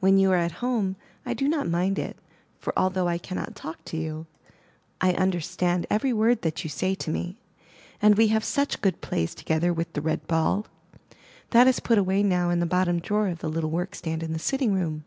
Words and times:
When 0.00 0.18
you 0.18 0.32
are 0.32 0.36
at 0.36 0.50
home 0.58 0.96
I 1.24 1.32
do 1.32 1.46
not 1.46 1.68
mind 1.68 1.96
it, 1.96 2.16
for 2.58 2.76
although 2.76 3.06
I 3.06 3.18
cannot 3.18 3.54
talk 3.54 3.84
to 3.84 3.96
you, 3.96 4.26
I 5.00 5.12
understand 5.12 5.86
319 5.86 5.86
MY 5.86 5.86
BOOK 5.86 5.92
HOUSE 5.92 5.94
every 5.94 6.12
word 6.12 6.42
that 6.42 6.64
you 6.64 6.70
say 6.70 6.94
to 6.96 7.10
me, 7.12 7.36
and 8.02 8.16
we 8.16 8.28
have 8.34 8.42
such 8.42 8.80
good 8.82 9.00
plays 9.00 9.32
together 9.32 9.72
with 9.72 9.92
the 9.92 10.00
red 10.00 10.26
ball. 10.26 10.66
That 11.50 11.68
is 11.68 11.78
put 11.78 11.98
away 11.98 12.24
now 12.24 12.50
in 12.50 12.58
the 12.58 12.66
bottom 12.66 12.98
drawer 12.98 13.28
of 13.28 13.38
the 13.38 13.48
little 13.48 13.70
workstand 13.70 14.24
in 14.24 14.32
the 14.32 14.40
sitting 14.40 14.72
room. 14.72 15.04